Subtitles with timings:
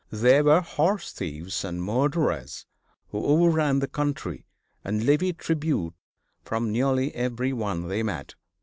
[0.11, 2.65] They were horse thieves and murderers
[3.09, 4.47] who overran the country
[4.83, 5.93] and levied tribute
[6.43, 8.33] from nearly every one they met.